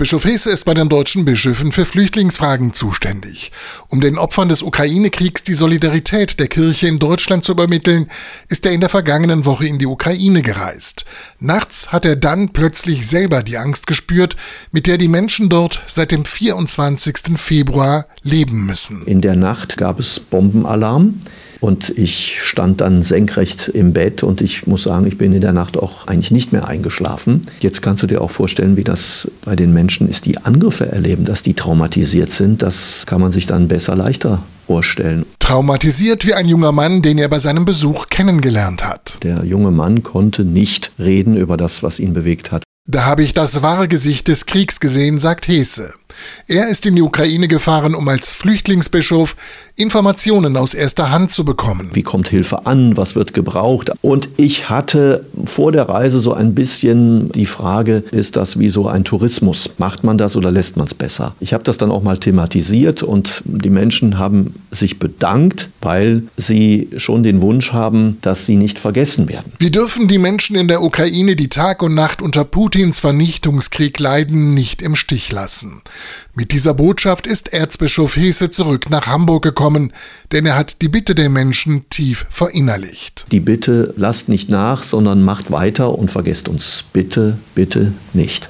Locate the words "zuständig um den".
2.72-4.16